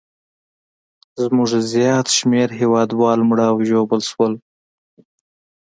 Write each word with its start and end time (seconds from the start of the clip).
زموږ 1.23 1.51
زیات 1.71 2.07
شمېر 2.17 2.47
هیوادوال 2.59 3.19
مړه 3.29 3.45
او 3.51 3.57
ژوبل 3.69 4.01
شول. 4.09 4.33